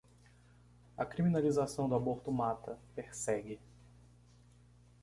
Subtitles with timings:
[0.97, 3.59] A criminalização do aborto mata, persegue